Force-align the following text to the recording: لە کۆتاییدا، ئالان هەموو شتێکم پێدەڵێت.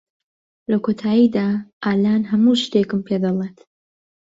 لە 0.69 0.77
کۆتاییدا، 0.85 1.47
ئالان 1.83 2.21
هەموو 2.31 2.61
شتێکم 2.63 3.01
پێدەڵێت. 3.07 3.57